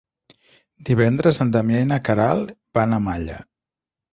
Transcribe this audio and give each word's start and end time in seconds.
Divendres 0.87 1.39
en 1.45 1.53
Damià 1.57 1.81
i 1.85 1.89
na 1.91 1.99
Queralt 2.09 2.57
van 2.79 2.99
a 2.99 3.03
Malla. 3.11 3.37